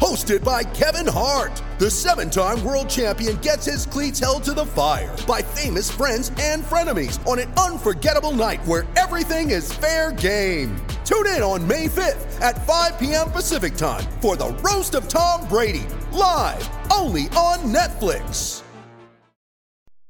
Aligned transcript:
Hosted 0.00 0.44
by 0.44 0.62
Kevin 0.62 1.06
Hart, 1.06 1.62
the 1.78 1.90
seven 1.90 2.28
time 2.28 2.62
world 2.62 2.88
champion 2.88 3.36
gets 3.38 3.64
his 3.64 3.86
cleats 3.86 4.20
held 4.20 4.44
to 4.44 4.52
the 4.52 4.66
fire 4.66 5.14
by 5.26 5.40
famous 5.40 5.90
friends 5.90 6.30
and 6.38 6.62
frenemies 6.62 7.24
on 7.26 7.38
an 7.38 7.50
unforgettable 7.54 8.32
night 8.32 8.64
where 8.66 8.84
everything 8.96 9.50
is 9.50 9.72
fair 9.72 10.12
game. 10.12 10.76
Tune 11.06 11.26
in 11.28 11.40
on 11.40 11.66
May 11.66 11.86
5th 11.86 12.40
at 12.42 12.66
5 12.66 12.98
p.m. 12.98 13.30
Pacific 13.30 13.74
time 13.74 14.04
for 14.20 14.36
the 14.36 14.48
Roast 14.62 14.94
of 14.94 15.08
Tom 15.08 15.48
Brady, 15.48 15.86
live 16.12 16.68
only 16.92 17.22
on 17.30 17.60
Netflix. 17.72 18.62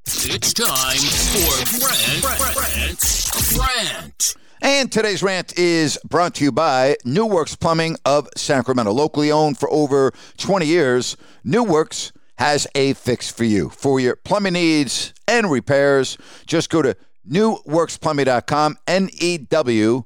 It's 0.06 0.52
time 0.52 0.98
for 0.98 1.78
Brent, 1.78 2.22
Brent, 2.22 3.56
Brent. 3.56 4.45
And 4.62 4.90
today's 4.90 5.22
rant 5.22 5.58
is 5.58 5.98
brought 6.04 6.34
to 6.36 6.44
you 6.44 6.52
by 6.52 6.96
New 7.04 7.26
Works 7.26 7.54
Plumbing 7.54 7.96
of 8.04 8.28
Sacramento. 8.36 8.92
Locally 8.92 9.30
owned 9.30 9.58
for 9.58 9.70
over 9.70 10.12
20 10.38 10.66
years, 10.66 11.16
New 11.44 11.62
Works 11.62 12.12
has 12.38 12.66
a 12.74 12.94
fix 12.94 13.30
for 13.30 13.44
you. 13.44 13.68
For 13.70 14.00
your 14.00 14.16
plumbing 14.16 14.54
needs 14.54 15.12
and 15.28 15.50
repairs, 15.50 16.18
just 16.46 16.70
go 16.70 16.82
to 16.82 16.96
newworksplumbing.com, 17.28 18.76
N 18.86 19.10
E 19.18 19.38
W 19.38 20.04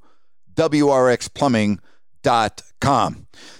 W 0.54 0.88
R 0.88 1.10
X 1.10 1.28
plumbing.com. 1.28 1.80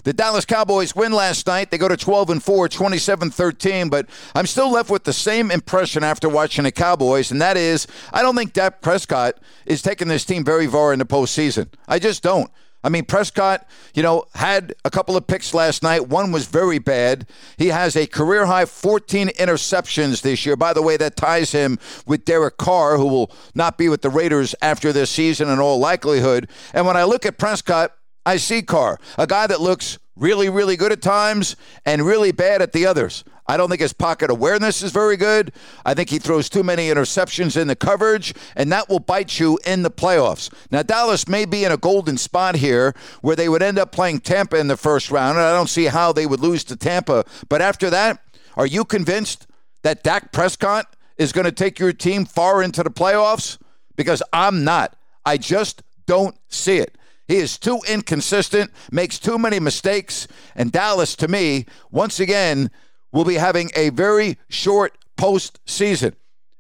The 0.05 0.13
Dallas 0.13 0.45
Cowboys 0.45 0.95
win 0.95 1.13
last 1.13 1.47
night. 1.47 1.71
They 1.71 1.79
go 1.79 1.89
to 1.89 1.97
12 1.97 2.31
and 2.31 2.43
4, 2.43 2.69
27 2.69 3.31
13, 3.31 3.89
but 3.89 4.09
I'm 4.35 4.47
still 4.47 4.71
left 4.71 4.91
with 4.91 5.05
the 5.05 5.13
same 5.13 5.51
impression 5.51 6.03
after 6.03 6.29
watching 6.29 6.65
the 6.65 6.73
Cowboys, 6.73 7.31
and 7.31 7.41
that 7.41 7.57
is 7.57 7.87
I 8.13 8.23
don't 8.23 8.37
think 8.37 8.53
Dak 8.53 8.81
Prescott 8.81 9.39
is 9.67 9.83
taking 9.83 10.09
this 10.09 10.25
team 10.25 10.45
very 10.45 10.67
far 10.67 10.93
in 10.93 10.99
the 10.99 11.05
postseason. 11.05 11.69
I 11.87 11.99
just 11.99 12.23
don't. 12.23 12.51
I 12.83 12.89
mean, 12.89 13.05
Prescott, 13.05 13.69
you 13.93 14.03
know, 14.03 14.25
had 14.35 14.75
a 14.87 14.91
couple 14.91 15.15
of 15.15 15.27
picks 15.27 15.53
last 15.53 15.83
night. 15.83 16.09
One 16.09 16.33
was 16.33 16.47
very 16.47 16.79
bad. 16.79 17.27
He 17.59 17.69
has 17.69 17.95
a 17.95 18.07
career 18.07 18.47
high 18.47 18.65
14 18.65 19.29
interceptions 19.29 20.23
this 20.23 20.47
year. 20.47 20.57
By 20.57 20.73
the 20.73 20.81
way, 20.81 20.97
that 20.97 21.15
ties 21.15 21.53
him 21.53 21.79
with 22.07 22.25
Derek 22.25 22.57
Carr, 22.57 22.97
who 22.97 23.07
will 23.07 23.33
not 23.55 23.77
be 23.77 23.91
with 23.91 24.01
the 24.01 24.09
Raiders 24.09 24.55
after 24.63 24.95
this 24.95 25.11
season 25.11 25.51
in 25.51 25.59
all 25.59 25.79
likelihood. 25.79 26.49
And 26.73 26.87
when 26.87 26.97
I 26.97 27.05
look 27.05 27.27
at 27.27 27.37
Prescott, 27.37 27.93
I 28.27 28.37
see 28.37 28.63
Carr, 28.63 28.99
a 29.19 29.27
guy 29.27 29.47
that 29.47 29.61
looks 29.61 29.99
really, 30.17 30.49
really 30.49 30.77
good 30.77 30.93
at 30.93 31.01
times 31.01 31.57
and 31.87 32.05
really 32.05 32.33
bad 32.33 32.61
at 32.61 32.73
the 32.73 32.87
others. 32.87 33.25
I 33.47 33.57
don't 33.57 33.69
think 33.69 33.81
his 33.81 33.93
pocket 33.93 34.31
awareness 34.31 34.81
is 34.81 34.93
very 34.93 35.17
good. 35.17 35.53
I 35.85 35.95
think 35.95 36.09
he 36.09 36.21
throws 36.21 36.49
too 36.49 36.63
many 36.63 36.89
interceptions 36.89 37.61
in 37.61 37.67
the 37.67 37.75
coverage, 37.75 38.33
and 38.55 38.71
that 38.71 38.89
will 38.89 39.01
bite 39.01 39.41
you 39.41 39.59
in 39.67 39.83
the 39.83 39.91
playoffs. 39.91 40.53
Now, 40.71 40.83
Dallas 40.83 41.27
may 41.27 41.47
be 41.47 41.65
in 41.65 41.73
a 41.73 41.77
golden 41.77 42.17
spot 42.17 42.55
here 42.55 42.95
where 43.23 43.35
they 43.35 43.49
would 43.49 43.63
end 43.63 43.79
up 43.79 43.91
playing 43.91 44.21
Tampa 44.21 44.57
in 44.57 44.69
the 44.69 44.77
first 44.77 45.11
round, 45.11 45.37
and 45.37 45.47
I 45.47 45.53
don't 45.53 45.69
see 45.69 45.87
how 45.87 46.13
they 46.13 46.27
would 46.27 46.39
lose 46.39 46.63
to 46.65 46.77
Tampa. 46.77 47.25
But 47.49 47.61
after 47.61 47.91
that, 47.91 48.23
are 48.57 48.67
you 48.67 48.85
convinced 48.85 49.49
that 49.83 50.05
Dak 50.05 50.31
Prescott 50.31 50.95
is 51.17 51.33
going 51.33 51.47
to 51.47 51.53
take 51.53 51.81
your 51.81 51.93
team 51.93 52.27
far 52.27 52.63
into 52.63 52.85
the 52.85 52.91
playoffs? 52.91 53.59
Because 53.97 54.23
I'm 54.33 54.63
not. 54.63 54.95
I 55.25 55.39
just 55.39 55.83
don't 56.07 56.37
see 56.49 56.77
it. 56.77 56.97
He 57.31 57.37
is 57.37 57.59
too 57.59 57.79
inconsistent, 57.87 58.73
makes 58.91 59.17
too 59.17 59.39
many 59.39 59.61
mistakes, 59.61 60.27
and 60.57 60.73
Dallas, 60.73 61.15
to 61.15 61.29
me, 61.29 61.65
once 61.93 62.19
again, 62.19 62.73
will 63.13 63.25
be 63.25 63.37
having 63.37 63.71
a 63.77 63.91
very 63.91 64.37
short 64.49 64.99
postseason. 65.17 66.15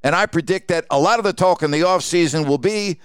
And 0.04 0.14
I 0.14 0.26
predict 0.26 0.68
that 0.68 0.86
a 0.88 1.00
lot 1.00 1.18
of 1.18 1.24
the 1.24 1.32
talk 1.32 1.64
in 1.64 1.72
the 1.72 1.80
offseason 1.80 2.46
will 2.46 2.56
be 2.56 3.00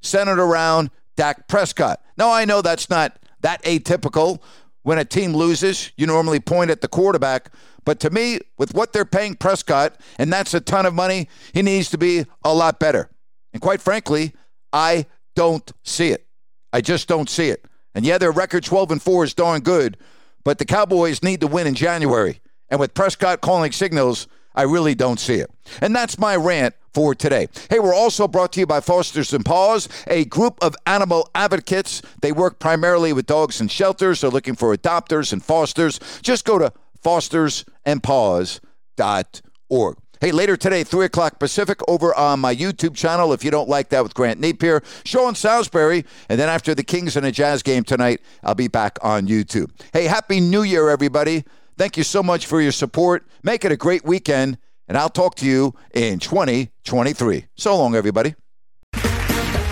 centered 0.00 0.38
around 0.38 0.90
Dak 1.18 1.46
Prescott. 1.46 2.02
Now, 2.16 2.32
I 2.32 2.46
know 2.46 2.62
that's 2.62 2.88
not 2.88 3.18
that 3.42 3.62
atypical. 3.64 4.40
When 4.80 4.96
a 4.96 5.04
team 5.04 5.34
loses, 5.34 5.92
you 5.98 6.06
normally 6.06 6.40
point 6.40 6.70
at 6.70 6.80
the 6.80 6.88
quarterback. 6.88 7.52
But 7.84 8.00
to 8.00 8.08
me, 8.08 8.38
with 8.56 8.72
what 8.72 8.94
they're 8.94 9.04
paying 9.04 9.34
Prescott, 9.34 10.00
and 10.18 10.32
that's 10.32 10.54
a 10.54 10.60
ton 10.60 10.86
of 10.86 10.94
money, 10.94 11.28
he 11.52 11.60
needs 11.60 11.90
to 11.90 11.98
be 11.98 12.24
a 12.42 12.54
lot 12.54 12.80
better. 12.80 13.10
And 13.52 13.60
quite 13.60 13.82
frankly, 13.82 14.32
I 14.72 15.04
don't 15.36 15.70
see 15.84 16.08
it. 16.08 16.26
I 16.72 16.80
just 16.80 17.08
don't 17.08 17.28
see 17.28 17.48
it. 17.48 17.64
And 17.94 18.04
yeah, 18.04 18.18
their 18.18 18.32
record 18.32 18.64
12 18.64 18.92
and 18.92 19.02
4 19.02 19.24
is 19.24 19.34
darn 19.34 19.60
good, 19.60 19.96
but 20.44 20.58
the 20.58 20.64
Cowboys 20.64 21.22
need 21.22 21.40
to 21.40 21.46
win 21.46 21.66
in 21.66 21.74
January. 21.74 22.40
And 22.68 22.78
with 22.78 22.94
Prescott 22.94 23.40
calling 23.40 23.72
signals, 23.72 24.28
I 24.54 24.62
really 24.62 24.94
don't 24.94 25.18
see 25.18 25.36
it. 25.36 25.50
And 25.80 25.94
that's 25.94 26.18
my 26.18 26.36
rant 26.36 26.74
for 26.92 27.14
today. 27.14 27.48
Hey, 27.68 27.78
we're 27.78 27.94
also 27.94 28.28
brought 28.28 28.52
to 28.54 28.60
you 28.60 28.66
by 28.66 28.80
Fosters 28.80 29.32
and 29.32 29.44
Paws, 29.44 29.88
a 30.06 30.24
group 30.24 30.58
of 30.62 30.74
animal 30.86 31.28
advocates. 31.34 32.02
They 32.20 32.32
work 32.32 32.58
primarily 32.58 33.12
with 33.12 33.26
dogs 33.26 33.60
and 33.60 33.70
shelters. 33.70 34.20
They're 34.20 34.30
looking 34.30 34.56
for 34.56 34.76
adopters 34.76 35.32
and 35.32 35.44
fosters. 35.44 36.00
Just 36.22 36.44
go 36.44 36.58
to 36.58 36.72
fostersandpaws.org. 37.02 39.96
Hey, 40.20 40.32
later 40.32 40.54
today, 40.54 40.84
3 40.84 41.06
o'clock 41.06 41.38
Pacific, 41.38 41.80
over 41.88 42.14
on 42.14 42.40
my 42.40 42.54
YouTube 42.54 42.94
channel, 42.94 43.32
if 43.32 43.42
you 43.42 43.50
don't 43.50 43.70
like 43.70 43.88
that 43.88 44.02
with 44.02 44.12
Grant 44.12 44.38
Napear, 44.38 44.84
Sean 45.02 45.34
Salisbury, 45.34 46.04
and 46.28 46.38
then 46.38 46.50
after 46.50 46.74
the 46.74 46.82
Kings 46.82 47.16
and 47.16 47.24
a 47.24 47.32
Jazz 47.32 47.62
game 47.62 47.84
tonight, 47.84 48.20
I'll 48.42 48.54
be 48.54 48.68
back 48.68 48.98
on 49.00 49.28
YouTube. 49.28 49.70
Hey, 49.94 50.04
Happy 50.04 50.38
New 50.38 50.62
Year, 50.62 50.90
everybody. 50.90 51.44
Thank 51.78 51.96
you 51.96 52.02
so 52.02 52.22
much 52.22 52.44
for 52.44 52.60
your 52.60 52.70
support. 52.70 53.26
Make 53.42 53.64
it 53.64 53.72
a 53.72 53.78
great 53.78 54.04
weekend, 54.04 54.58
and 54.88 54.98
I'll 54.98 55.08
talk 55.08 55.36
to 55.36 55.46
you 55.46 55.74
in 55.94 56.18
2023. 56.18 57.46
So 57.56 57.78
long, 57.78 57.94
everybody. 57.94 58.34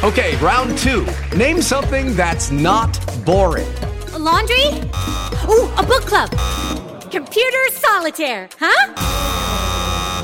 Okay, 0.02 0.34
round 0.36 0.78
two. 0.78 1.06
Name 1.36 1.60
something 1.60 2.16
that's 2.16 2.50
not 2.50 2.98
boring. 3.26 3.68
A 4.14 4.18
laundry? 4.18 4.64
Ooh, 5.46 5.68
a 5.76 5.84
book 5.86 6.06
club. 6.06 6.30
Computer 7.10 7.68
solitaire, 7.68 8.48
huh? 8.58 9.47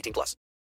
18 0.00 0.12
plus. 0.12 0.40